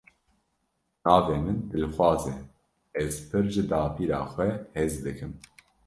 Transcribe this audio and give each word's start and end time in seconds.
Navê 1.03 1.37
min 1.43 1.57
Dilxwaz 1.71 2.21
e, 2.35 2.37
ez 3.01 3.13
pir 3.27 3.45
ji 3.53 3.63
dapîra 3.69 4.19
xwe 4.31 4.49
hez 4.75 4.93
dikim. 5.05 5.31